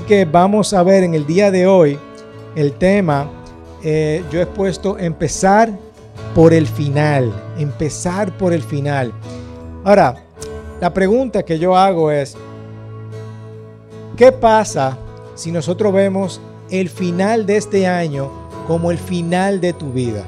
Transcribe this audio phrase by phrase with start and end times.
[0.00, 1.98] que vamos a ver en el día de hoy
[2.54, 3.28] el tema,
[3.82, 5.70] eh, yo he puesto empezar
[6.34, 9.12] por el final, empezar por el final.
[9.84, 10.16] Ahora,
[10.80, 12.36] la pregunta que yo hago es,
[14.16, 14.96] ¿qué pasa
[15.34, 16.40] si nosotros vemos
[16.70, 18.30] el final de este año
[18.66, 20.24] como el final de tu vida?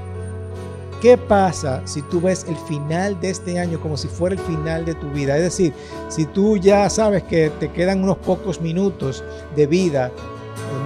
[1.02, 4.84] ¿Qué pasa si tú ves el final de este año como si fuera el final
[4.84, 5.36] de tu vida?
[5.36, 5.74] Es decir,
[6.08, 9.24] si tú ya sabes que te quedan unos pocos minutos
[9.56, 10.12] de vida,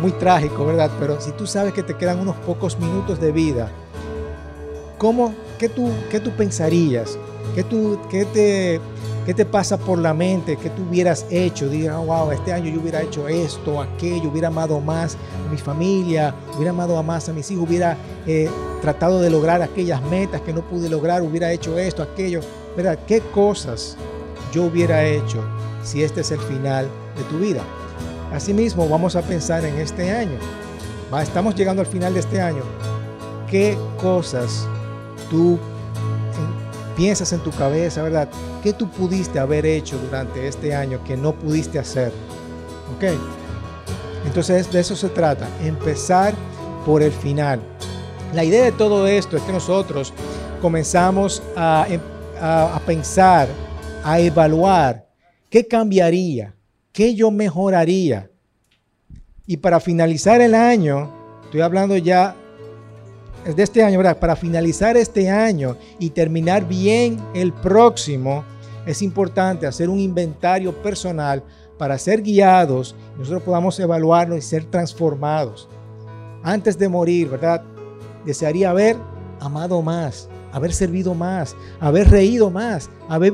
[0.01, 0.91] muy trágico, ¿verdad?
[0.98, 3.71] Pero si tú sabes que te quedan unos pocos minutos de vida,
[4.97, 7.19] ¿cómo, qué, tú, qué tú pensarías?
[7.55, 8.80] ¿Qué, tú, qué, te,
[9.27, 10.57] ¿Qué te pasa por la mente?
[10.57, 11.69] ¿Qué tú hubieras hecho?
[11.69, 15.57] Diga, oh, wow, este año yo hubiera hecho esto, aquello, hubiera amado más a mi
[15.57, 18.49] familia, hubiera amado más a mis hijos, hubiera eh,
[18.80, 22.39] tratado de lograr aquellas metas que no pude lograr, hubiera hecho esto, aquello.
[22.77, 23.01] ¿Verdad?
[23.05, 23.97] ¿Qué cosas
[24.52, 25.43] yo hubiera hecho
[25.83, 27.63] si este es el final de tu vida?
[28.33, 30.38] Asimismo, vamos a pensar en este año.
[31.21, 32.63] Estamos llegando al final de este año.
[33.51, 34.68] ¿Qué cosas
[35.29, 35.59] tú
[36.97, 38.29] piensas en tu cabeza, verdad?
[38.63, 42.11] ¿Qué tú pudiste haber hecho durante este año que no pudiste hacer?
[42.97, 43.05] ¿Ok?
[44.25, 46.35] Entonces de eso se trata, empezar
[46.85, 47.61] por el final.
[48.35, 50.13] La idea de todo esto es que nosotros
[50.61, 52.01] comenzamos a, em,
[52.41, 53.49] a, pensar,
[54.02, 55.07] a evaluar
[55.49, 56.55] qué cambiaría,
[56.93, 58.30] qué yo mejoraría.
[59.47, 61.13] Y para finalizar el año,
[61.45, 62.35] estoy hablando ya
[63.55, 64.19] de este año, ¿verdad?
[64.19, 68.44] Para finalizar este año y terminar bien el próximo,
[68.87, 71.43] es importante hacer un inventario personal
[71.78, 75.69] para ser guiados y nosotros podamos evaluarnos y ser transformados.
[76.43, 77.62] Antes de morir, ¿verdad?
[78.25, 78.97] Desearía haber
[79.41, 83.33] amado más, haber servido más, haber reído más, haber,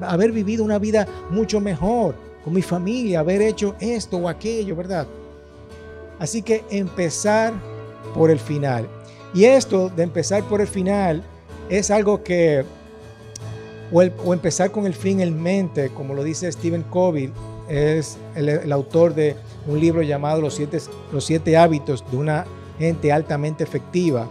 [0.00, 5.06] haber vivido una vida mucho mejor con mi familia, haber hecho esto o aquello, ¿verdad?
[6.18, 7.52] Así que empezar
[8.14, 8.88] por el final.
[9.34, 11.22] Y esto de empezar por el final
[11.68, 12.64] es algo que,
[13.90, 17.32] o, empezar con el fin en mente, como lo dice Stephen Covey,
[17.68, 20.78] es el, autor de un libro llamado Los siete,
[21.12, 22.44] Los siete hábitos de una
[22.78, 24.28] gente altamente efectiva.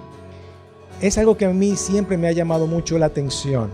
[1.02, 3.72] Es algo que a mí siempre me ha llamado mucho la atención.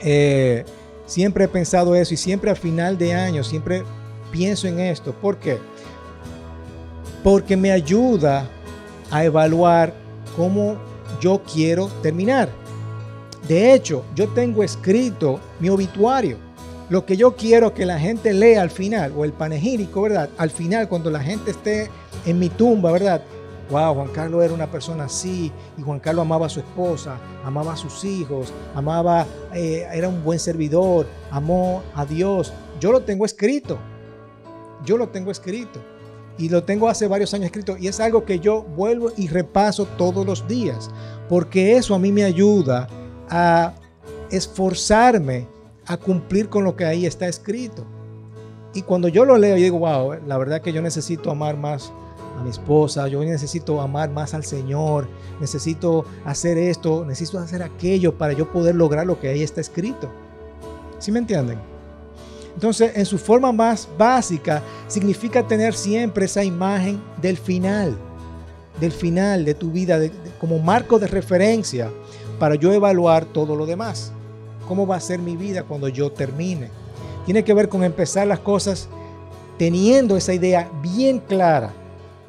[0.00, 0.64] Eh,
[1.06, 3.84] siempre he pensado eso y siempre a final de año, siempre
[4.32, 5.12] pienso en esto.
[5.12, 5.58] ¿Por qué?
[7.22, 8.48] Porque me ayuda
[9.12, 9.92] a evaluar
[10.36, 10.76] cómo
[11.20, 12.48] yo quiero terminar.
[13.46, 16.38] De hecho, yo tengo escrito mi obituario,
[16.88, 20.30] lo que yo quiero que la gente lea al final, o el panegírico, ¿verdad?
[20.38, 21.90] Al final, cuando la gente esté
[22.24, 23.22] en mi tumba, ¿verdad?
[23.70, 27.72] Wow, Juan Carlos era una persona así, y Juan Carlos amaba a su esposa, amaba
[27.72, 32.52] a sus hijos, amaba, eh, era un buen servidor, amó a Dios.
[32.80, 33.78] Yo lo tengo escrito,
[34.84, 35.80] yo lo tengo escrito
[36.38, 39.86] y lo tengo hace varios años escrito y es algo que yo vuelvo y repaso
[39.86, 40.90] todos los días,
[41.28, 42.88] porque eso a mí me ayuda
[43.28, 43.74] a
[44.30, 45.46] esforzarme
[45.86, 47.84] a cumplir con lo que ahí está escrito.
[48.74, 51.92] Y cuando yo lo leo, yo digo, wow, la verdad que yo necesito amar más
[52.38, 55.08] a mi esposa, yo necesito amar más al Señor,
[55.40, 60.10] necesito hacer esto, necesito hacer aquello para yo poder lograr lo que ahí está escrito.
[60.98, 61.71] ¿Sí me entienden?
[62.54, 67.96] Entonces, en su forma más básica, significa tener siempre esa imagen del final,
[68.80, 69.98] del final de tu vida,
[70.38, 71.90] como marco de referencia
[72.38, 74.12] para yo evaluar todo lo demás.
[74.68, 76.70] ¿Cómo va a ser mi vida cuando yo termine?
[77.24, 78.88] Tiene que ver con empezar las cosas
[79.58, 81.72] teniendo esa idea bien clara,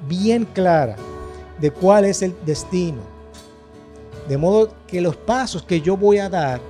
[0.07, 0.95] bien clara
[1.59, 3.01] de cuál es el destino.
[4.27, 6.61] De modo que los pasos que yo voy a dar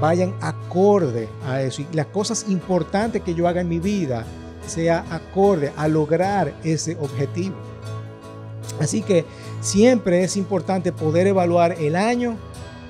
[0.00, 4.24] vayan acorde a eso y las cosas importantes que yo haga en mi vida
[4.66, 7.56] sea acorde a lograr ese objetivo.
[8.80, 9.24] Así que
[9.60, 12.36] siempre es importante poder evaluar el año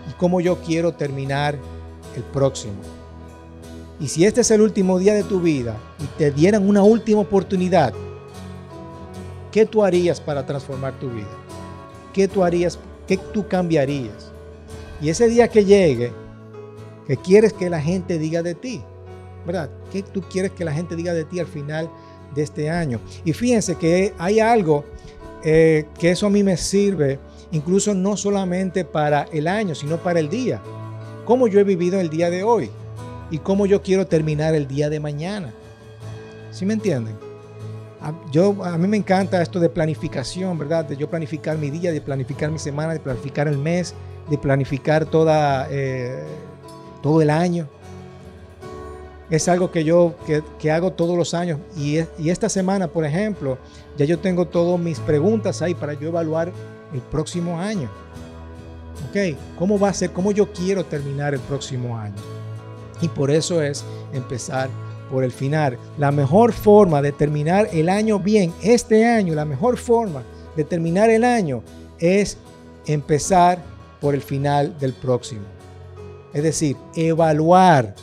[0.09, 1.59] y cómo yo quiero terminar
[2.17, 2.81] el próximo.
[4.01, 7.21] Y si este es el último día de tu vida y te dieran una última
[7.21, 7.93] oportunidad,
[9.53, 11.29] ¿qué tú harías para transformar tu vida?
[12.13, 12.79] ¿Qué tú harías?
[13.07, 14.33] ¿Qué tú cambiarías?
[15.01, 16.13] Y ese día que llegue,
[17.07, 18.83] ¿Qué quieres que la gente diga de ti?
[19.47, 19.71] ¿Verdad?
[19.93, 21.91] ¿Qué tú quieres que la gente diga de ti al final
[22.35, 23.01] de este año?
[23.25, 24.85] Y fíjense que hay algo
[25.43, 27.19] eh, que eso a mí me sirve,
[27.53, 30.63] incluso no solamente para el año, sino para el día.
[31.27, 32.71] Cómo yo he vivido el día de hoy
[33.31, 35.53] y cómo yo quiero terminar el día de mañana.
[36.51, 37.17] ¿Sí me entienden?
[38.31, 40.85] Yo, a mí me encanta esto de planificación, ¿verdad?
[40.85, 43.95] De yo planificar mi día, de planificar mi semana, de planificar el mes,
[44.31, 45.69] de planificar toda...
[45.71, 46.23] Eh,
[47.05, 47.69] todo el año.
[49.29, 50.15] es algo que yo
[50.59, 51.59] que, hago todos los años.
[51.77, 53.59] Y, y, esta semana, por ejemplo,
[53.99, 56.51] ya yo tengo todas mis preguntas ahí para yo evaluar
[56.95, 57.91] el próximo año.
[59.11, 59.37] ¿Ok?
[59.59, 60.13] ¿Cómo va a ser?
[60.13, 62.17] ¿Cómo yo quiero terminar el próximo año?
[63.03, 63.85] Y por eso es
[64.15, 64.71] empezar
[65.11, 65.77] por el final.
[65.99, 70.23] La mejor forma de terminar el año bien, este año, la mejor forma
[70.57, 71.63] de terminar el año
[71.99, 72.39] es
[72.87, 73.59] empezar
[74.01, 75.54] por el final del próximo.
[76.35, 77.95] Es decir, evaluar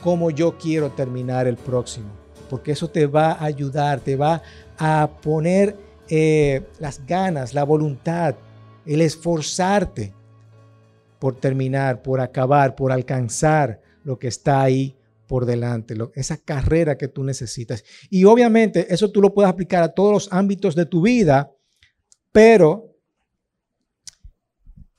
[0.00, 2.06] cómo yo quiero terminar el próximo.
[2.48, 4.40] Porque eso te va a ayudar, te va
[4.78, 5.76] a poner
[6.08, 8.36] eh, las ganas, la voluntad,
[8.86, 10.14] el esforzarte
[11.18, 14.94] por terminar, por acabar, por alcanzar lo que está ahí
[15.26, 17.84] por delante, esa carrera que tú necesitas.
[18.08, 21.52] Y obviamente eso tú lo puedes aplicar a todos los ámbitos de tu vida,
[22.32, 22.96] pero,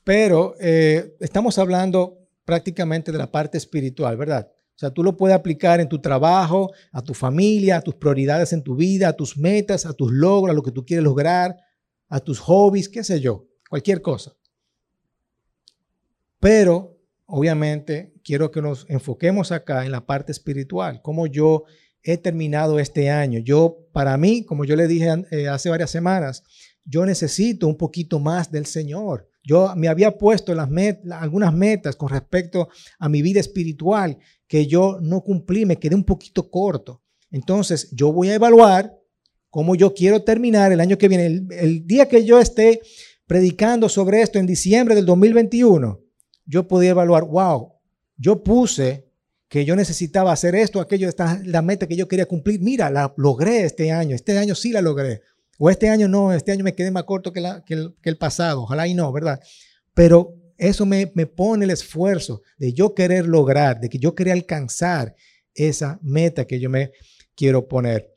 [0.03, 2.18] pero eh, estamos hablando
[2.49, 4.51] prácticamente de la parte espiritual, ¿verdad?
[4.51, 8.53] O sea, tú lo puedes aplicar en tu trabajo, a tu familia, a tus prioridades
[8.53, 11.55] en tu vida, a tus metas, a tus logros, a lo que tú quieres lograr,
[12.07, 14.33] a tus hobbies, qué sé yo, cualquier cosa.
[16.39, 16.97] Pero,
[17.27, 21.65] obviamente, quiero que nos enfoquemos acá en la parte espiritual, cómo yo
[22.01, 23.37] he terminado este año.
[23.41, 26.43] Yo, para mí, como yo le dije eh, hace varias semanas,
[26.83, 29.29] yo necesito un poquito más del Señor.
[29.43, 35.21] Yo me había puesto algunas metas con respecto a mi vida espiritual que yo no
[35.21, 37.01] cumplí, me quedé un poquito corto.
[37.31, 38.99] Entonces, yo voy a evaluar
[39.49, 41.25] cómo yo quiero terminar el año que viene.
[41.51, 42.81] El, día que yo esté
[43.27, 45.99] predicando sobre esto en diciembre del 2021,
[46.45, 47.73] yo podía evaluar, wow,
[48.17, 49.07] yo puse
[49.47, 52.59] que yo necesitaba hacer esto, aquello, esta la meta que yo quería cumplir.
[52.59, 55.21] Mira, la logré este año, este año sí la logré.
[55.61, 58.93] O este año no, este año me quedé más corto que, el, pasado, ojalá y
[58.93, 59.41] no, ¿verdad?
[59.93, 65.15] Pero eso me, pone el esfuerzo de yo querer lograr, de que yo quería alcanzar
[65.53, 66.91] esa meta que yo me
[67.35, 68.15] quiero poner.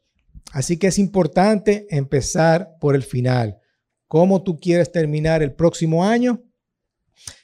[0.52, 3.58] Así que es importante empezar por el final.
[4.06, 6.44] ¿Cómo tú quieres terminar el próximo año?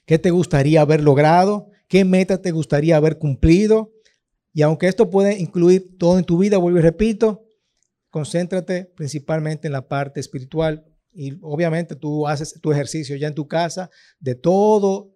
[0.07, 1.71] ¿Qué te gustaría haber logrado?
[1.89, 3.93] ¿Qué meta te gustaría haber cumplido?
[4.53, 7.48] Y aunque esto puede incluir todo en tu vida, vuelvo y repito,
[8.19, 10.85] concéntrate principalmente en la parte espiritual.
[11.13, 15.15] Y obviamente tú haces tu ejercicio ya en tu casa de todo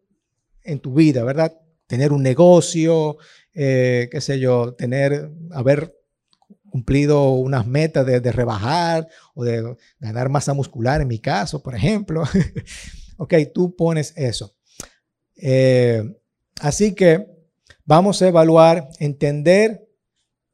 [0.62, 1.52] en tu vida, ¿verdad?
[1.88, 3.16] Tener un negocio,
[3.54, 5.96] eh, qué sé yo, tener, haber
[6.70, 12.22] cumplido unas metas de, rebajar o de ganar masa muscular, en mi caso, por ejemplo.
[13.18, 14.54] ok, tú pones eso.
[15.36, 16.04] Eh,
[16.60, 17.26] así que
[17.84, 19.91] vamos a evaluar, entender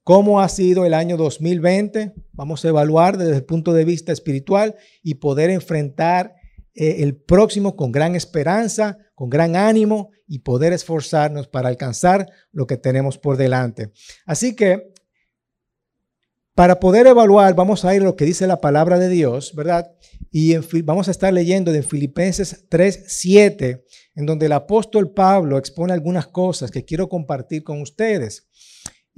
[0.08, 2.14] cómo ha sido el año 2020.
[2.32, 6.34] Vamos a evaluar desde el punto de vista espiritual y poder enfrentar
[6.74, 12.66] eh, el próximo con gran esperanza, con gran ánimo y poder esforzarnos para alcanzar lo
[12.66, 13.92] que tenemos por delante.
[14.24, 14.94] Así que
[16.54, 19.92] para poder evaluar, vamos a ir a lo que dice la palabra de Dios, ¿verdad?
[20.30, 23.84] Y vamos a estar leyendo de Filipenses 3, 7,
[24.14, 28.48] en donde el apóstol Pablo expone algunas cosas que quiero compartir con ustedes.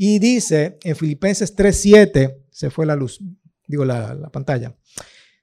[0.02, 3.20] Y dice en Filipenses 3.7, se fue la luz,
[3.66, 4.74] digo la, la pantalla.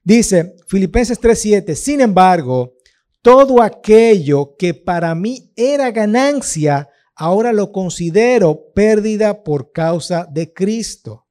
[0.02, 2.74] Dice Filipenses 3.7, sin embargo,
[3.22, 11.28] todo aquello que para mí era ganancia, ahora lo considero pérdida por causa de Cristo.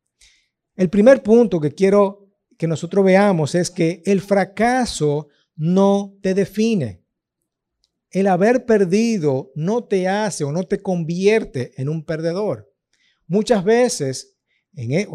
[0.77, 7.03] El primer punto que quiero que nosotros veamos es que el fracaso no te define.
[8.09, 12.71] El haber perdido no te hace o no te convierte en un perdedor.
[13.27, 14.37] Muchas veces,
[14.73, 15.07] en, e,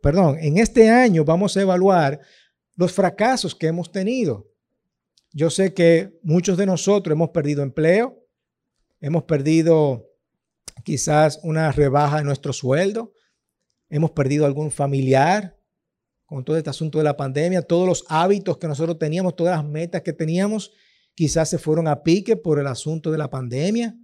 [0.00, 2.20] perdón, en este año vamos a evaluar
[2.74, 4.50] los fracasos que hemos tenido.
[5.32, 8.26] Yo sé que muchos de nosotros hemos perdido empleo,
[9.00, 10.06] hemos perdido
[10.82, 13.12] quizás una rebaja en nuestro sueldo,
[13.88, 15.58] hemos perdido algún familiar
[16.24, 19.64] con todo este asunto de la pandemia, todos los hábitos que nosotros teníamos, todas las
[19.64, 20.72] metas que teníamos,
[21.14, 23.96] quizás se fueron a pique por el asunto de la pandemia.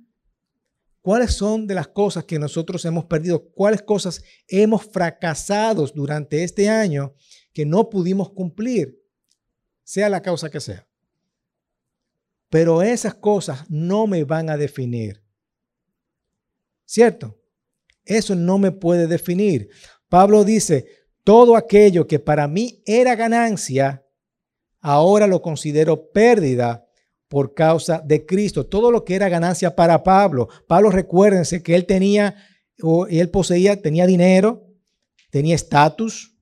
[1.02, 3.50] ¿Cuáles son de las cosas que nosotros hemos perdido?
[3.50, 7.12] ¿Cuáles cosas hemos fracasado durante este año
[7.52, 9.02] que no pudimos cumplir?
[9.82, 10.86] Sea la causa que sea.
[12.48, 15.24] Pero esas cosas no me van a definir.
[16.84, 17.42] ¿Cierto?
[18.04, 19.70] Eso no me puede definir.
[20.08, 20.86] Pablo dice,
[21.24, 24.06] todo aquello que para mí era ganancia,
[24.80, 26.86] ahora lo considero pérdida
[27.32, 28.66] por causa de Cristo.
[28.66, 30.50] Todo lo que era ganancia para Pablo.
[30.66, 32.36] Pablo, recuérdense que él tenía,
[32.82, 34.66] o él poseía, tenía dinero,
[35.30, 36.36] tenía estatus,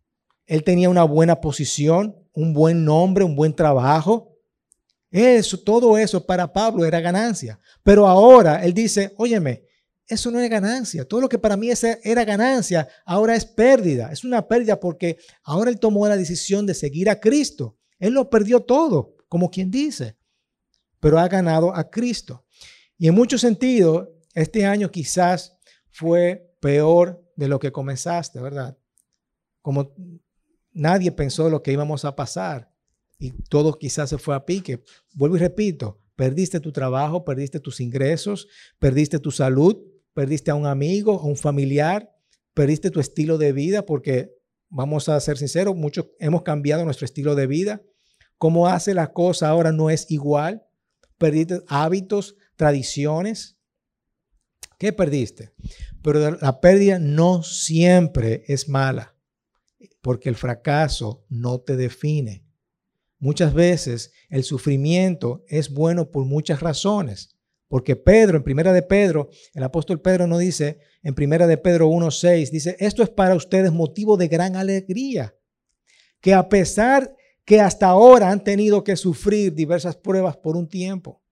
[0.46, 4.36] él tenía una buena posición, un buen nombre, un buen trabajo.
[5.12, 7.60] Eso, todo eso para Pablo era ganancia.
[7.84, 9.62] Pero ahora él dice, óyeme,
[10.08, 11.06] eso no es ganancia.
[11.06, 11.68] Todo lo que para mí
[12.02, 14.10] era ganancia, ahora es pérdida.
[14.10, 17.78] Es una pérdida porque ahora él tomó la decisión de seguir a Cristo.
[18.00, 20.16] Él lo perdió todo, como quien dice,
[21.00, 22.44] pero ha ganado a Cristo.
[22.96, 25.58] Y en muchos sentidos, este año quizás
[25.90, 28.78] fue peor de lo que comenzaste, ¿verdad?
[29.62, 29.94] Como
[30.72, 32.70] nadie pensó lo que íbamos a pasar
[33.18, 34.82] y todo quizás se fue a pique.
[35.14, 39.76] Vuelvo y repito, perdiste tu trabajo, perdiste tus ingresos, perdiste tu salud,
[40.14, 42.10] perdiste a un amigo, a un familiar,
[42.54, 44.32] perdiste tu estilo de vida, porque
[44.68, 47.82] vamos a ser sinceros, muchos hemos cambiado nuestro estilo de vida.
[48.38, 50.66] Cómo hace la cosa ahora no es igual.
[51.20, 53.58] Perdiste hábitos, tradiciones.
[54.78, 55.52] ¿Qué perdiste?
[56.02, 59.14] Pero la pérdida no siempre es mala,
[60.00, 62.46] porque el fracaso no te define.
[63.18, 67.36] Muchas veces el sufrimiento es bueno por muchas razones.
[67.68, 71.90] Porque Pedro, en primera de Pedro, el apóstol Pedro no dice, en primera de Pedro
[71.90, 75.36] 1.6, dice, esto es para ustedes motivo de gran alegría,
[76.22, 81.22] que a pesar que hasta ahora han tenido que sufrir diversas pruebas por un tiempo,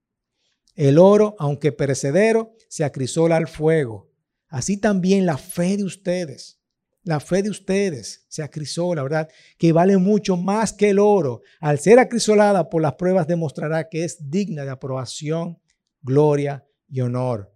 [0.75, 4.09] el oro, aunque perecedero, se acrisola al fuego.
[4.47, 6.59] Así también la fe de ustedes,
[7.03, 9.29] la fe de ustedes se acrisola, ¿verdad?
[9.57, 11.41] Que vale mucho más que el oro.
[11.59, 15.59] Al ser acrisolada por las pruebas demostrará que es digna de aprobación
[16.01, 17.53] gloria y honor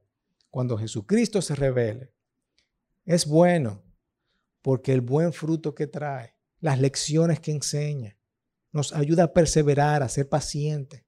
[0.50, 2.14] cuando Jesucristo se revele.
[3.06, 3.84] Es bueno
[4.62, 8.18] porque el buen fruto que trae, las lecciones que enseña,
[8.74, 11.06] nos ayuda a perseverar, a ser paciente.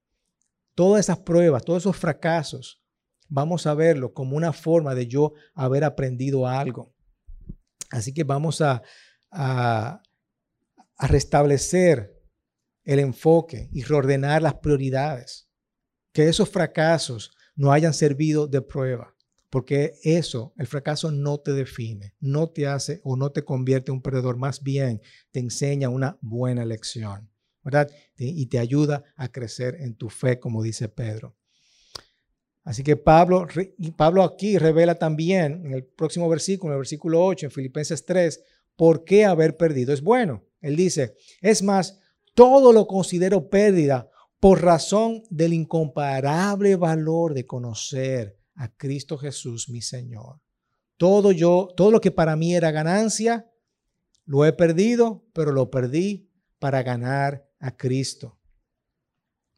[0.74, 2.80] Todas esas pruebas, todos esos fracasos,
[3.28, 6.94] vamos a verlo como una forma de yo haber aprendido algo.
[7.90, 8.82] Así que vamos a,
[10.98, 12.16] restablecer
[12.84, 15.50] el enfoque y reordenar las prioridades
[16.12, 19.14] que esos fracasos no hayan servido de prueba,
[19.50, 23.96] porque eso, el fracaso no te define, no te hace o no te convierte en
[23.96, 27.30] un perdedor, más bien te enseña una buena lección,
[28.16, 31.36] Y te ayuda a crecer en tu fe, como dice Pedro.
[32.64, 33.46] Así que Pablo,
[33.96, 38.42] Pablo aquí revela también en el próximo versículo, en el versículo 8, en Filipenses 3,
[38.74, 40.44] por qué haber perdido es bueno.
[40.60, 42.00] Él dice, es más,
[42.34, 49.80] todo lo considero pérdida por razón del incomparable valor de conocer a Cristo Jesús, mi
[49.80, 50.40] Señor.
[50.96, 53.50] Todo yo, todo lo que para mí era ganancia,
[54.24, 58.38] lo he perdido, pero lo perdí para ganar a Cristo.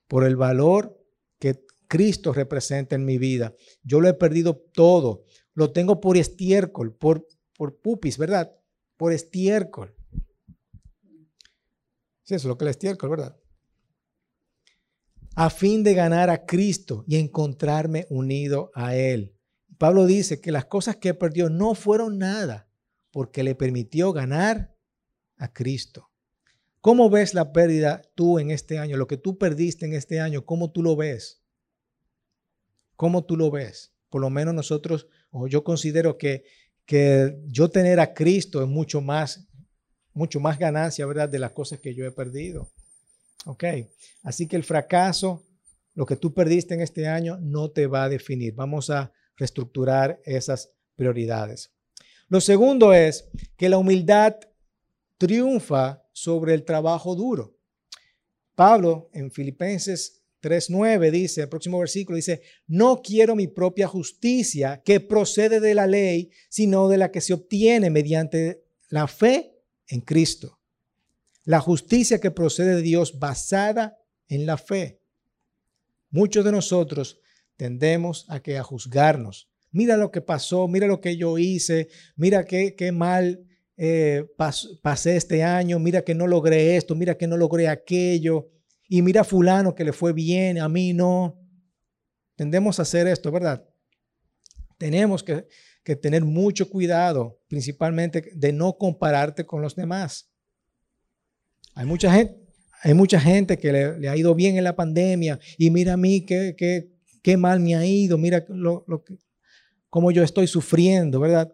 [0.07, 1.05] Por el valor
[1.39, 3.55] que Cristo representa en mi vida.
[3.83, 5.25] Yo lo he perdido todo.
[5.55, 7.27] Lo tengo por estiércol, por,
[7.57, 8.55] por pupis, ¿verdad?
[8.97, 9.95] Por estiércol.
[12.23, 13.39] Sí, eso es lo que es estiércol, ¿verdad?
[15.41, 19.37] a fin de ganar a Cristo y encontrarme unido a Él.
[19.79, 22.69] Pablo dice que las cosas que perdió no fueron nada
[23.13, 24.77] porque le permitió ganar
[25.37, 26.11] a Cristo.
[26.81, 28.97] ¿Cómo ves la pérdida tú en este año?
[28.97, 31.43] Lo que tú perdiste en este año, ¿cómo tú lo ves?
[32.97, 33.93] ¿Cómo tú lo ves?
[34.09, 36.45] Por lo menos nosotros, o yo considero que,
[36.87, 39.49] que yo tener a Cristo es mucho más,
[40.13, 41.29] mucho más ganancia, ¿verdad?
[41.29, 42.71] De las cosas que yo he perdido.
[43.45, 43.65] Ok,
[44.23, 45.45] así que el fracaso,
[45.95, 48.55] lo que tú perdiste en este año, no te va a definir.
[48.55, 51.71] Vamos a reestructurar esas prioridades.
[52.29, 54.37] Lo segundo es que la humildad
[55.17, 57.57] triunfa sobre el trabajo duro.
[58.55, 65.01] Pablo en Filipenses 3.9 dice, el próximo versículo dice, no quiero mi propia justicia que
[65.01, 69.55] procede de la ley, sino de la que se obtiene mediante la fe
[69.87, 70.59] en Cristo
[71.49, 73.97] la justicia que procede de Dios basada
[74.29, 75.01] en la fe.
[76.11, 77.21] Muchos de nosotros
[77.57, 79.49] tendemos a que a juzgarnos.
[79.71, 83.48] Mira lo que pasó, mira lo que yo hice, mira qué, qué mal
[83.81, 84.27] eh,
[84.83, 88.51] pasé este año, mira que no logré esto, mira que no logré aquello,
[88.89, 91.39] y mira a fulano que le fue bien, a mí no.
[92.35, 93.65] Tendemos a hacer esto, ¿verdad?
[94.79, 95.47] Tenemos que,
[96.03, 100.29] tener mucho cuidado, principalmente de no compararte con los demás.
[101.75, 102.37] Hay mucha gente,
[102.83, 106.27] hay mucha gente que le, ha ido bien en la pandemia y mira a mí
[106.27, 108.45] qué, mal me ha ido, mira
[109.89, 111.53] cómo yo estoy sufriendo, ¿verdad?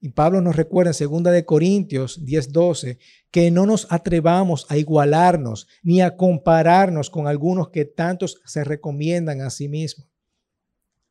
[0.00, 2.98] Y Pablo nos recuerda en 2 de Corintios 10:12
[3.30, 9.42] que no nos atrevamos a igualarnos ni a compararnos con algunos que tantos se recomiendan
[9.42, 10.08] a sí mismos.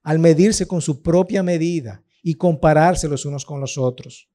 [0.01, 4.29] Al medirse con su propia medida y compararse los unos con los otros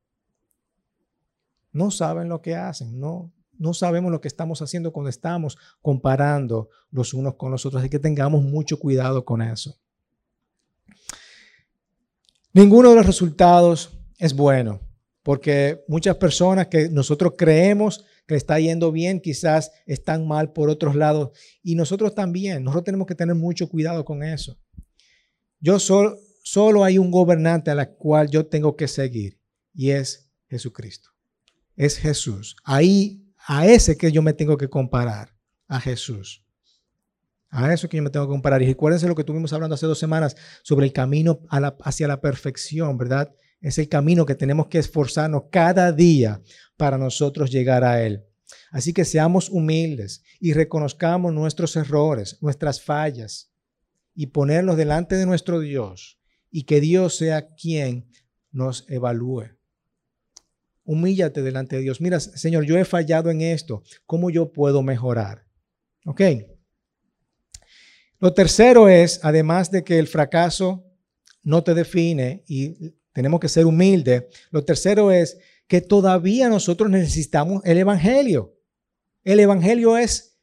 [1.74, 6.70] no saben lo que hacen, no, no sabemos lo que estamos haciendo cuando estamos comparando
[6.90, 9.76] los unos con los otros, así que tengamos mucho cuidado con eso.
[12.52, 14.80] Ninguno de los resultados es bueno,
[15.22, 20.94] porque muchas personas que nosotros creemos que está yendo bien, quizás están mal por otros
[20.94, 21.30] lados.
[21.62, 24.58] Y nosotros también, nosotros tenemos que tener mucho cuidado con eso.
[25.60, 29.38] Yo solo, solo hay un gobernante a la cual yo tengo que seguir
[29.74, 31.10] y es Jesucristo.
[31.76, 32.56] Es Jesús.
[32.64, 35.34] Ahí, a ese que yo me tengo que comparar,
[35.66, 36.44] a Jesús.
[37.50, 38.62] A eso que yo me tengo que comparar.
[38.62, 41.40] Y recuérdense lo que tuvimos hablando hace dos semanas sobre el camino
[41.82, 43.34] hacia la perfección, ¿verdad?
[43.64, 46.42] Es el camino que tenemos que esforzarnos cada día
[46.76, 48.22] para nosotros llegar a Él.
[48.70, 53.50] Así que seamos humildes y reconozcamos nuestros errores, nuestras fallas
[54.14, 58.06] y ponerlos delante de nuestro Dios y que Dios sea quien
[58.52, 59.56] nos evalúe.
[60.84, 62.02] Humíllate delante de Dios.
[62.02, 63.82] Mira, Señor, yo he fallado en esto.
[64.04, 65.46] ¿Cómo yo puedo mejorar?
[66.04, 66.20] ¿Ok?
[68.18, 70.84] Lo tercero es, además de que el fracaso
[71.42, 77.62] no te define y tenemos que ser humildes, lo tercero es que todavía nosotros necesitamos
[77.64, 78.58] el Evangelio.
[79.22, 80.36] El Evangelio es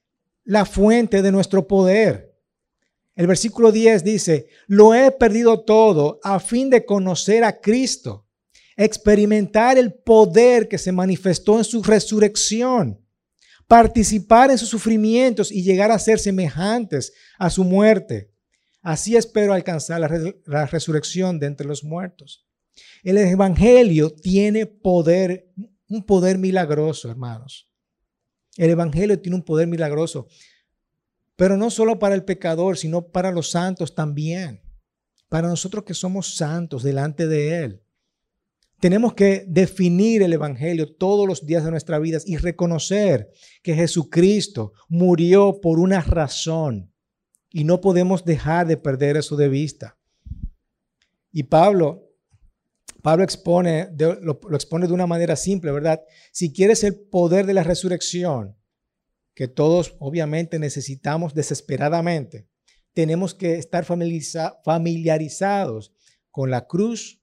[0.45, 2.33] la fuente de nuestro poder.
[3.13, 8.25] El versículo 10 dice, lo he perdido todo a fin de conocer a Cristo,
[8.77, 13.05] experimentar el poder que se manifestó en su resurrección,
[13.67, 18.31] participar en sus sufrimientos y llegar a ser semejantes a su muerte.
[18.81, 22.47] Así espero alcanzar la, la resurrección de entre los muertos.
[23.03, 25.51] El Evangelio tiene poder,
[25.89, 27.69] un poder milagroso, hermanos.
[28.57, 30.27] El Evangelio tiene un poder milagroso,
[31.35, 34.61] pero no solo para el pecador, sino para los santos también.
[35.29, 37.83] Para nosotros que somos santos delante de Él.
[38.79, 44.73] Tenemos que definir el Evangelio todos los días de nuestra vida y reconocer que Jesucristo
[44.89, 46.91] murió por una razón
[47.51, 49.97] y no podemos dejar de perder eso de vista.
[51.31, 52.11] Y Pablo
[53.01, 53.89] Pablo expone,
[54.22, 56.01] lo, expone de una manera simple, ¿verdad?
[56.31, 58.58] Si quieres el poder de la resurrección,
[59.34, 62.47] que todos obviamente necesitamos desesperadamente,
[62.93, 65.93] tenemos que estar familiarizados
[66.30, 67.21] con la cruz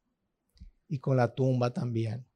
[0.89, 2.27] y con la tumba también.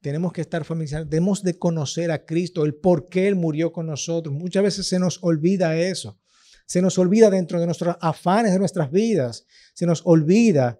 [0.00, 3.86] Tenemos que estar familiarizados, tenemos de conocer a Cristo, el por qué Él murió con
[3.86, 4.34] nosotros.
[4.34, 6.20] Muchas veces se nos olvida eso.
[6.66, 9.46] Se nos olvida dentro de nuestros afanes de nuestras vidas.
[9.72, 10.78] Se nos olvida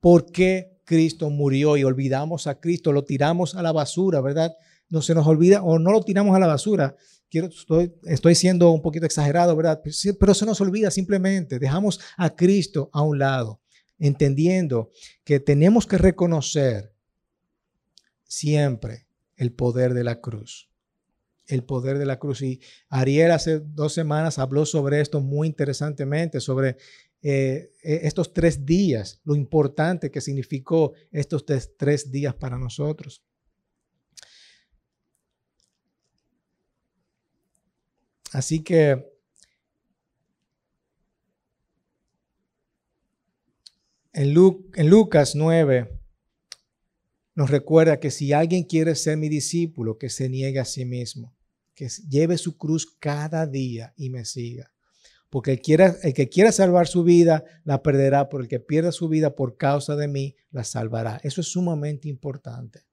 [0.00, 4.56] por qué Cristo murió y olvidamos a Cristo, lo tiramos a la basura, ¿verdad?
[4.88, 6.96] No se nos olvida o no lo tiramos a la basura.
[7.28, 9.82] Quiero, estoy, estoy siendo un poquito exagerado, ¿verdad?
[10.18, 11.58] Pero se nos olvida simplemente.
[11.58, 13.60] Dejamos a Cristo a un lado,
[13.98, 14.90] entendiendo
[15.24, 16.94] que tenemos que reconocer
[18.22, 20.70] siempre el poder de la cruz.
[21.48, 22.42] El poder de la cruz.
[22.42, 26.76] Y Ariel hace dos semanas habló sobre esto muy interesantemente, sobre
[27.28, 33.24] eh, eh, estos tres días, lo importante que significó estos tres, días para nosotros.
[38.30, 38.90] Así que
[44.12, 44.36] en,
[44.76, 46.00] en, Lucas 9
[47.34, 51.36] nos recuerda que si alguien quiere ser mi discípulo, que se niegue a sí mismo,
[51.74, 54.75] que lleve su cruz cada día y me siga.
[55.30, 55.60] Porque
[56.02, 59.56] el, que quiera salvar su vida, la perderá, pero el que pierda su vida por
[59.56, 61.20] causa de mí, la salvará.
[61.22, 62.84] Eso es sumamente importante.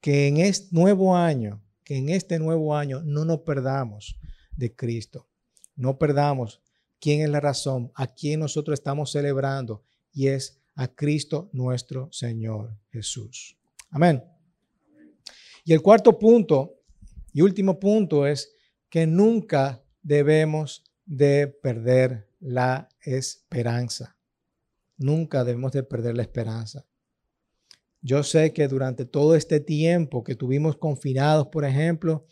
[0.00, 4.18] Que en este nuevo año, que en este nuevo año no nos perdamos
[4.56, 5.28] de Cristo.
[5.76, 6.60] No perdamos
[7.00, 12.76] quién es la razón, a quién nosotros estamos celebrando, y es a Cristo nuestro Señor
[12.90, 13.56] Jesús.
[13.90, 14.24] Amén.
[15.64, 16.80] Y el cuarto punto
[17.32, 18.54] y último punto es
[18.88, 24.16] que nunca debemos de perder la esperanza.
[24.96, 26.86] Nunca debemos de perder la esperanza.
[28.00, 32.26] Yo sé que durante todo este tiempo que tuvimos confinados, por ejemplo,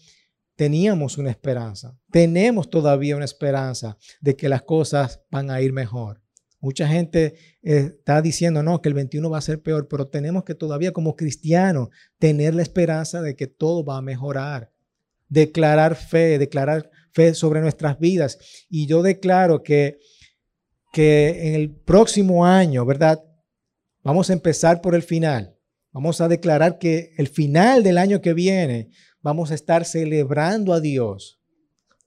[0.55, 1.99] teníamos una esperanza.
[2.11, 6.23] Tenemos todavía una esperanza de que las cosas van a ir mejor.
[6.61, 10.45] Mucha gente eh, está diciendo, no, que el 21 va a ser peor, pero tenemos
[10.45, 14.71] que todavía como cristianos tener la esperanza de que todo va a mejorar.
[15.29, 18.39] Declarar fe, declarar fe sobre nuestras vidas.
[18.69, 19.99] Y yo declaro que,
[20.93, 23.23] que en el próximo año, ¿verdad?
[24.03, 25.57] Vamos a empezar por el final.
[25.93, 30.81] Vamos a declarar que el final del año que viene vamos a estar celebrando a
[30.81, 31.41] Dios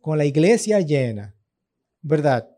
[0.01, 1.35] con la iglesia llena,
[2.01, 2.49] ¿verdad?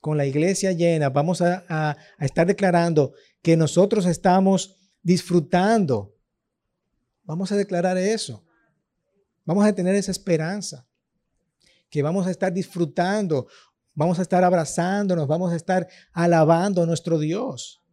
[0.00, 1.08] Con la iglesia llena.
[1.08, 6.14] Vamos a, a estar declarando que nosotros estamos disfrutando.
[7.24, 8.44] Vamos a declarar eso.
[9.46, 10.86] Vamos a tener esa esperanza
[11.94, 13.46] que vamos a estar disfrutando,
[13.94, 17.84] vamos a estar abrazándonos, vamos a estar alabando a nuestro Dios.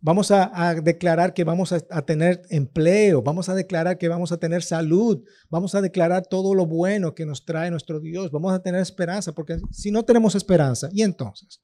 [0.00, 4.64] Vamos a, declarar que vamos a, tener empleo, vamos a declarar que vamos a tener
[4.64, 8.80] salud, vamos a declarar todo lo bueno que nos trae nuestro Dios, vamos a tener
[8.80, 11.60] esperanza, porque si no tenemos esperanza, ¿y entonces?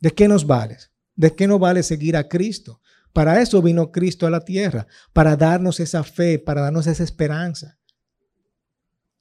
[0.00, 0.78] ¿De qué nos vale?
[1.14, 2.80] ¿De qué nos vale seguir a Cristo?
[3.12, 7.78] Para eso vino Cristo a la tierra, para darnos esa fe, para darnos esa esperanza.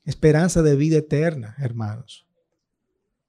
[0.05, 2.27] Esperanza de vida eterna, hermanos.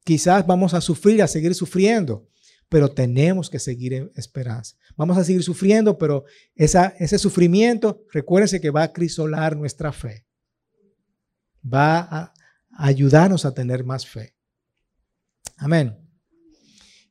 [0.04, 2.28] Quizás vamos a sufrir, a seguir sufriendo,
[2.68, 4.76] pero tenemos que seguir en esperanza.
[4.96, 10.26] Vamos a seguir sufriendo, pero ese sufrimiento, recuérdense que va a crisolar nuestra fe.
[11.64, 12.34] Va a
[12.76, 14.34] ayudarnos a tener más fe.
[15.56, 15.96] Amén.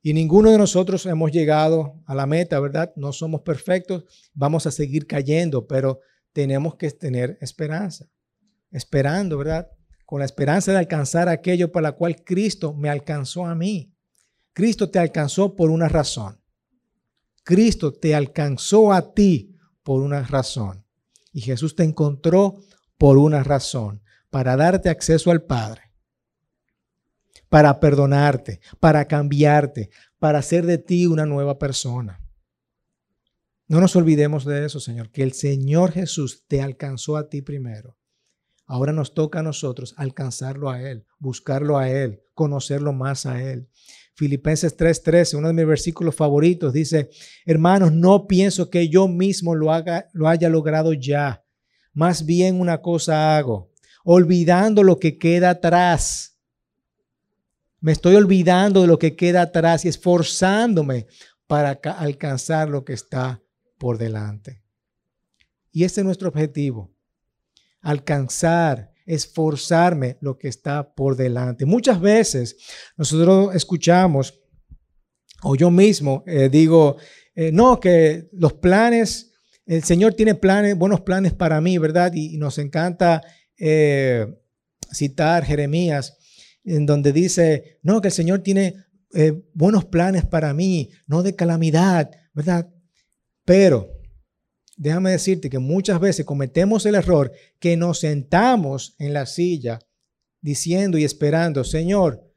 [0.02, 2.92] Y ninguno de nosotros hemos llegado a la meta, ¿verdad?
[2.98, 6.02] No somos perfectos, vamos a seguir cayendo, pero
[6.34, 8.10] tenemos que tener esperanza.
[8.74, 9.72] Esperando, ¿verdad?
[10.06, 13.96] Con la esperanza de alcanzar aquello para la cual Cristo me alcanzó a mí.
[14.52, 16.42] Cristo te alcanzó por una razón.
[17.44, 20.86] Cristo te alcanzó a ti por una razón.
[21.32, 22.60] Y Jesús te encontró
[22.98, 25.94] por una razón, para darte acceso al Padre
[27.54, 32.20] para perdonarte, para cambiarte, para hacer de ti una nueva persona.
[33.68, 37.96] No nos olvidemos de eso, Señor, que el Señor Jesús te alcanzó a ti primero.
[38.66, 43.68] Ahora nos toca a nosotros alcanzarlo a Él, buscarlo a Él, conocerlo más a Él.
[44.16, 47.10] Filipenses 3:13, uno de mis versículos favoritos, dice,
[47.46, 51.44] hermanos, no pienso que yo mismo lo, haga, lo haya logrado ya.
[51.94, 53.72] Más bien una cosa hago,
[54.04, 56.34] olvidando lo que queda atrás
[57.84, 61.06] me estoy olvidando de lo que queda atrás y esforzándome
[61.48, 63.44] para alcanzar lo que está
[63.78, 64.64] por delante.
[65.70, 66.96] Y ese es nuestro objetivo,
[67.84, 71.66] alcanzar, esforzarme lo que está por delante.
[71.66, 72.56] Muchas veces
[72.98, 74.42] nosotros escuchamos,
[75.44, 76.96] o yo mismo eh, digo,
[77.36, 79.34] eh, no, que los planes,
[79.66, 82.14] el Señor tiene planes, buenos planes para mí, ¿verdad?
[82.16, 83.22] Y, nos encanta
[83.58, 84.26] eh,
[84.92, 86.18] citar Jeremías
[86.64, 88.76] en donde dice, no, que el Señor tiene
[89.54, 92.68] buenos planes para mí, no de calamidad, ¿verdad?
[93.46, 94.03] Pero
[94.78, 99.80] déjame decirte que muchas veces cometemos el error que nos sentamos en la silla
[100.42, 102.30] diciendo y esperando, Señor,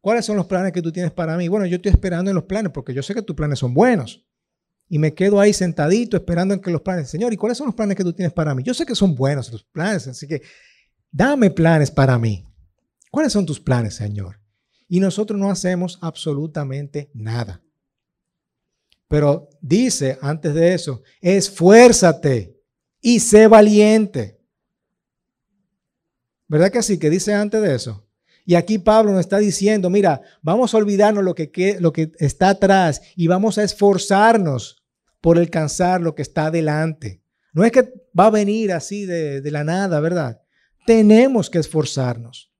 [0.00, 1.48] ¿cuáles son los planes que tú tienes para mí?
[1.48, 4.24] Bueno, yo estoy esperando en los planes porque yo sé que tus planes son buenos.
[4.90, 7.74] Y me quedo ahí sentadito esperando en que los planes, Señor, ¿y cuáles son los
[7.74, 8.62] planes que tú tienes para mí?
[8.62, 10.42] Yo sé que son buenos los planes, así que
[11.10, 12.44] dame planes para mí.
[13.10, 14.40] ¿Cuáles son tus planes, Señor?
[14.88, 17.62] Y nosotros no hacemos absolutamente nada.
[19.08, 22.56] Pero dice antes de eso, esfuérzate
[23.00, 24.38] y sé valiente.
[26.46, 26.98] ¿Verdad que sí?
[26.98, 28.06] Que dice antes de eso.
[28.44, 33.26] Y aquí Pablo nos está diciendo, mira, vamos a olvidarnos lo que, está atrás y
[33.26, 34.82] vamos a esforzarnos
[35.20, 37.22] por alcanzar lo que está adelante.
[37.52, 40.40] No es que va a venir así de la nada, ¿verdad?
[40.86, 42.50] Tenemos que esforzarnos.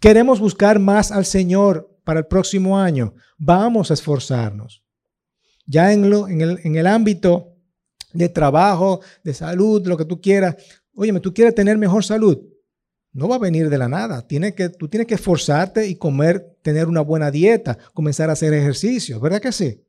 [0.00, 3.14] Queremos buscar más al Señor para el próximo año.
[3.36, 4.84] Vamos a esforzarnos.
[5.68, 7.54] Ya en, el, ámbito
[8.14, 10.56] de trabajo, de salud, lo que tú quieras.
[10.94, 12.40] Óyeme, tú quieres tener mejor salud.
[13.12, 14.26] No va a venir de la nada.
[14.26, 18.54] Tiene que, tú tienes que esforzarte y comer, tener una buena dieta, comenzar a hacer
[18.54, 19.20] ejercicio.
[19.20, 19.84] ¿Verdad que sí?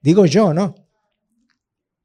[0.00, 0.74] Digo yo, ¿no?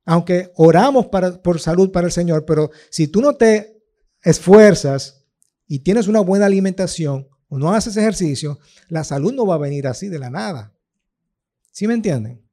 [0.05, 3.81] Aunque oramos para, por salud para el Señor, pero si tú no te
[4.21, 5.25] esfuerzas
[5.65, 9.87] y tienes una buena alimentación, o no haces ejercicio, la salud no va a venir
[9.87, 10.73] así de la nada.
[11.71, 12.44] ¿Sí me entienden?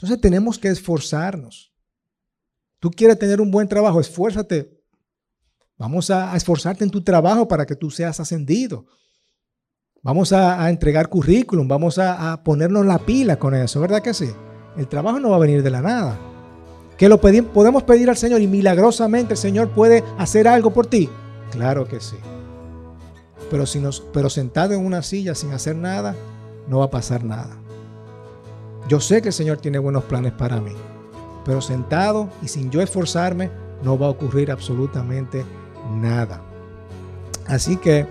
[0.00, 1.74] Entonces tenemos que esforzarnos.
[2.78, 4.82] Tú quieres tener un buen trabajo, esfuérzate.
[5.76, 8.86] Vamos a, esforzarte en tu trabajo para que tú seas ascendido.
[10.02, 14.30] Vamos a, entregar currículum, vamos a, ponernos la pila con eso, ¿verdad que sí?
[14.78, 16.18] El trabajo no va a venir de la nada.
[16.96, 21.10] Que lo podemos pedir al Señor y milagrosamente el Señor puede hacer algo por ti.
[21.50, 22.16] Claro que sí.
[23.50, 23.82] Pero, si
[24.14, 26.16] pero sentado en una silla sin hacer nada,
[26.68, 27.59] no va a pasar nada.
[28.90, 30.72] Yo sé que el Señor tiene buenos planes para mí,
[31.44, 33.48] pero sentado y sin yo esforzarme,
[33.84, 35.44] no va a ocurrir absolutamente
[35.92, 36.42] nada.
[37.46, 38.04] Así que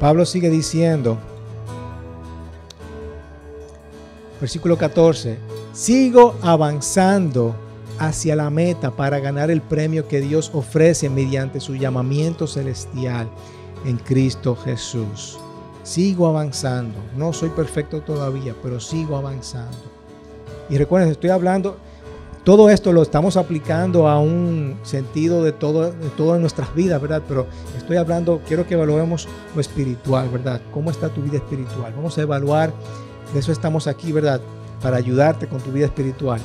[0.00, 1.16] Pablo sigue diciendo,
[4.40, 5.38] versículo 14,
[5.72, 7.54] sigo avanzando
[7.98, 13.28] hacia la meta para ganar el premio que Dios ofrece mediante su llamamiento celestial
[13.84, 15.38] en Cristo Jesús.
[15.82, 16.98] Sigo avanzando.
[17.16, 19.76] No soy perfecto todavía, pero sigo avanzando.
[20.70, 21.76] Y recuerden, estoy hablando,
[22.44, 27.22] todo esto lo estamos aplicando a un sentido de todo, de todas nuestras vidas, ¿verdad?
[27.28, 30.60] Pero estoy hablando, quiero que evaluemos lo espiritual, ¿verdad?
[30.72, 31.92] ¿Cómo está tu vida espiritual?
[31.94, 32.72] Vamos a evaluar,
[33.32, 34.40] de eso estamos aquí, ¿verdad?
[34.80, 36.40] Para ayudarte con tu vida espiritual.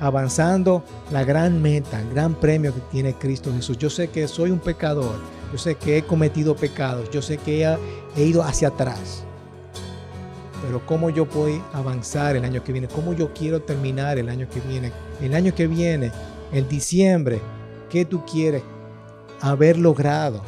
[0.00, 0.82] Avanzando
[1.12, 3.76] la gran meta, el gran premio que tiene Cristo Jesús.
[3.78, 5.16] Yo sé que soy un pecador,
[5.52, 7.64] yo sé que he cometido pecados, yo sé que
[8.16, 9.24] he, ido hacia atrás
[10.62, 14.46] pero cómo yo puedo avanzar el año que viene, cómo yo quiero terminar el año
[14.46, 14.92] que viene.
[15.22, 16.12] El año que viene,
[16.52, 17.40] en diciembre,
[17.88, 18.62] ¿qué tú quieres
[19.40, 20.42] haber logrado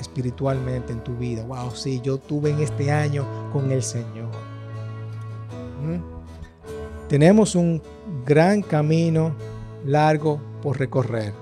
[0.00, 1.44] espiritualmente en tu vida?
[1.44, 4.30] Wow, sí, yo tuve en este año con el Señor.
[5.82, 7.08] ¿Mm?
[7.08, 7.82] Tenemos un
[8.24, 9.32] gran camino
[9.84, 11.32] largo por recorrer,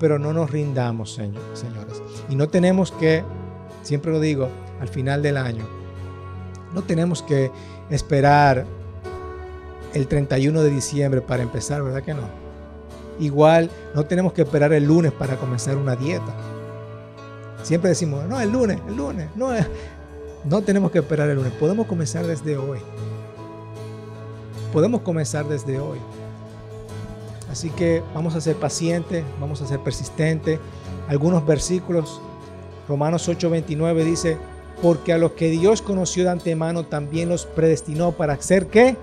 [0.00, 2.02] pero no nos rindamos, señor, señores.
[2.28, 3.22] Y no tenemos que,
[3.82, 4.48] siempre lo digo,
[4.80, 5.64] al final del año,
[6.74, 7.50] no tenemos que
[7.90, 8.66] esperar
[9.94, 12.28] el 31 de diciembre para empezar, ¿verdad que no?
[13.20, 16.34] Igual no tenemos que esperar el lunes para comenzar una dieta.
[17.62, 19.50] Siempre decimos, no, el lunes, el lunes, no,
[20.44, 22.80] no tenemos que esperar el lunes, podemos comenzar desde hoy.
[24.72, 25.98] Podemos comenzar desde hoy.
[27.54, 30.58] Así que vamos a ser pacientes, vamos a ser persistentes.
[31.06, 32.20] Algunos versículos,
[32.88, 34.38] Romanos 8:29 dice,
[34.82, 38.96] porque a los que Dios conoció de antemano también los predestinó para ser qué?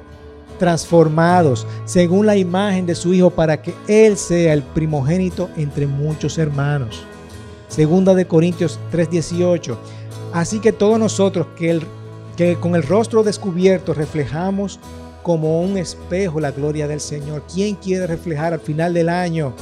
[0.59, 6.37] Transformados según la imagen de su Hijo para que Él sea el primogénito entre muchos
[6.37, 7.05] hermanos.
[7.69, 9.77] Segunda de Corintios 3:18.
[10.33, 11.83] Así que todos nosotros que, el,
[12.35, 14.77] que con el rostro descubierto reflejamos
[15.23, 17.43] como un espejo la gloria del Señor.
[17.51, 19.53] ¿Quién quiere reflejar al final del año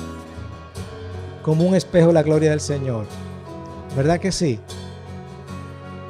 [1.42, 3.06] como un espejo la gloria del Señor?
[3.96, 4.60] ¿Verdad que sí?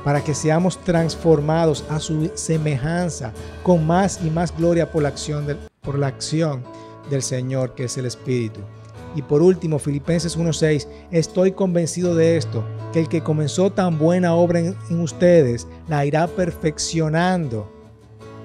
[0.04, 3.34] para que seamos transformados a su semejanza
[3.64, 6.64] con más y más gloria por la acción del, por la acción
[7.10, 8.62] del Señor que es el Espíritu.
[9.16, 14.36] Y por último, Filipenses 1:6, estoy convencido de esto, que el que comenzó tan buena
[14.36, 17.72] obra en, en ustedes la irá perfeccionando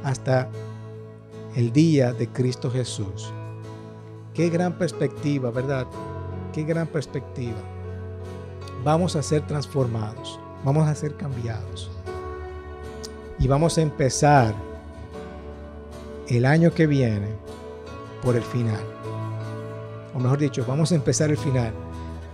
[0.03, 0.49] hasta
[1.55, 3.33] el día de Cristo Jesús.
[4.33, 5.87] Qué gran perspectiva, ¿verdad?
[6.53, 7.59] Qué gran perspectiva.
[8.85, 11.91] Vamos a ser transformados vamos a ser cambiados.
[13.39, 14.55] Y vamos a empezar
[16.29, 17.29] el año que viene
[18.23, 18.81] por el final.
[20.15, 21.73] O mejor dicho, vamos a empezar el final,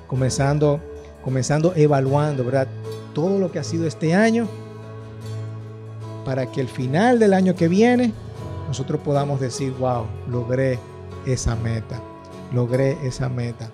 [0.06, 0.80] comenzando,
[1.24, 2.68] comenzando evaluando, ¿verdad?
[3.14, 4.46] Todo lo que ha sido este año
[6.24, 8.12] para que el final del año que viene
[8.70, 10.78] nosotros podamos decir, wow, logré
[11.26, 12.00] esa meta,
[12.52, 13.68] logré esa meta.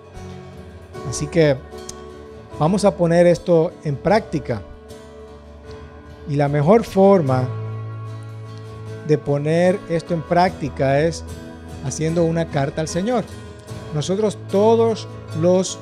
[1.07, 1.55] Así que
[2.59, 4.61] Vamos a poner esto en práctica.
[6.27, 7.47] Y la mejor forma
[9.07, 11.23] de poner esto en práctica es
[11.85, 13.23] haciendo una carta al Señor.
[13.93, 15.07] Nosotros todos
[15.39, 15.77] los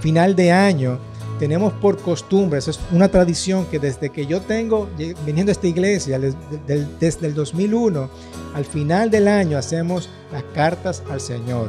[0.00, 0.98] final de año
[1.44, 4.88] tenemos por costumbre, es una tradición que desde que yo tengo,
[5.26, 8.08] viniendo a esta iglesia, desde el 2001,
[8.54, 11.68] al final del año hacemos las cartas al Señor.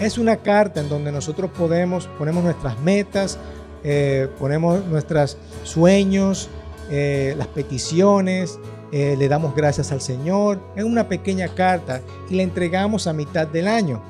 [0.00, 3.38] Es una carta en donde nosotros podemos, ponemos nuestras metas,
[3.84, 6.48] eh, ponemos nuestros sueños,
[6.90, 8.58] eh, las peticiones,
[8.90, 10.58] eh, le damos gracias al Señor.
[10.74, 14.02] Es una pequeña carta y la entregamos a mitad del año.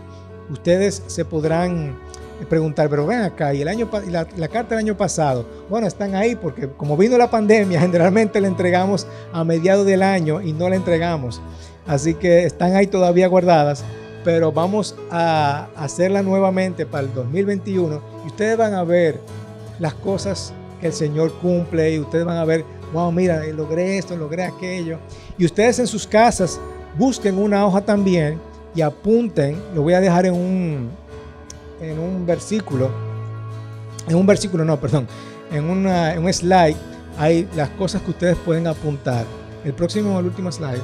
[0.48, 1.94] Ustedes se podrán
[2.48, 6.14] preguntar, pero ven acá, y el año la, la, carta del año pasado, bueno, están
[6.14, 10.68] ahí porque como vino la pandemia, generalmente la entregamos a mediados del año y no
[10.68, 11.40] la entregamos.
[11.86, 13.84] Así que están ahí todavía guardadas
[14.24, 19.20] pero vamos a hacerla nuevamente para el 2021 y ustedes van a ver
[19.78, 24.16] las cosas que el Señor cumple y ustedes van a ver, wow, mira, logré esto,
[24.16, 24.98] logré aquello.
[25.36, 26.58] Y ustedes en sus casas
[26.98, 28.40] busquen una hoja también
[28.74, 30.90] y apunten, lo voy a dejar en un,
[31.90, 32.90] en un versículo,
[34.08, 35.06] en un versículo, no, perdón,
[35.50, 36.76] en, una, un slide
[37.18, 39.24] hay las cosas que ustedes pueden apuntar.
[39.64, 40.82] El próximo, el último slide.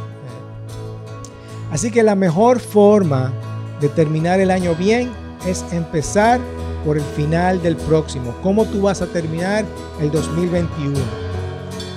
[1.70, 3.32] Así que la mejor forma
[3.80, 5.10] de terminar el año bien
[5.46, 6.40] es empezar
[6.84, 8.34] por el final del próximo.
[8.42, 9.64] ¿Cómo tú vas a terminar
[10.00, 10.98] el 2021?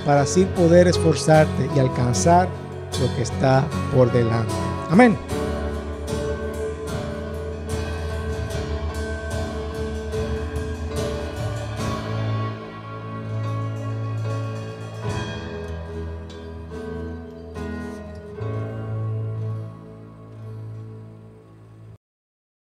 [0.04, 2.48] Para así poder esforzarte y alcanzar
[3.00, 3.64] lo que está
[3.94, 4.52] por delante.
[4.90, 5.16] Amén.